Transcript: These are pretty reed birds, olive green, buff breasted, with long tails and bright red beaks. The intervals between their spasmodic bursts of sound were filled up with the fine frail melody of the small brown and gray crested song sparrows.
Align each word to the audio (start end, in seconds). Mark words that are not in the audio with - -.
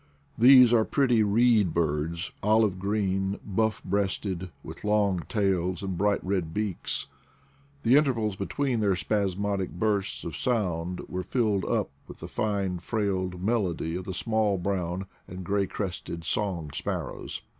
These 0.35 0.73
are 0.73 0.83
pretty 0.83 1.21
reed 1.21 1.75
birds, 1.75 2.31
olive 2.41 2.79
green, 2.79 3.39
buff 3.45 3.83
breasted, 3.83 4.49
with 4.63 4.83
long 4.83 5.19
tails 5.29 5.83
and 5.83 5.95
bright 5.95 6.23
red 6.23 6.55
beaks. 6.55 7.05
The 7.83 7.95
intervals 7.97 8.35
between 8.35 8.79
their 8.79 8.95
spasmodic 8.95 9.69
bursts 9.69 10.23
of 10.23 10.35
sound 10.35 11.01
were 11.01 11.21
filled 11.21 11.65
up 11.65 11.91
with 12.07 12.19
the 12.19 12.27
fine 12.27 12.79
frail 12.79 13.29
melody 13.29 13.95
of 13.95 14.05
the 14.05 14.15
small 14.15 14.57
brown 14.57 15.05
and 15.27 15.43
gray 15.43 15.67
crested 15.67 16.23
song 16.23 16.71
sparrows. 16.73 17.43